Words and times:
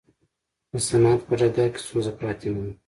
د 0.71 0.73
صنعت 0.87 1.19
په 1.27 1.33
ډګر 1.39 1.67
کې 1.73 1.79
ستونزه 1.85 2.11
پاتې 2.19 2.47
نه 2.53 2.59
وي. 2.63 2.73